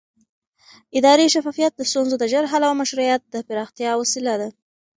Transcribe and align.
اداري 0.97 1.25
شفافیت 1.33 1.73
د 1.75 1.81
ستونزو 1.89 2.15
د 2.19 2.23
ژر 2.31 2.45
حل 2.51 2.63
او 2.69 2.73
مشروعیت 2.81 3.21
د 3.33 3.35
پراختیا 3.47 3.91
وسیله 3.97 4.33
ده 4.41 4.49